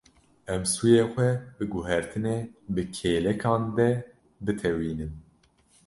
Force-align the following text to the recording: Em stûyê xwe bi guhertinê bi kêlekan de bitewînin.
Em 0.53 0.63
stûyê 0.71 1.03
xwe 1.11 1.29
bi 1.57 1.65
guhertinê 1.73 2.37
bi 2.73 2.83
kêlekan 2.95 3.61
de 3.77 3.89
bitewînin. 4.45 5.13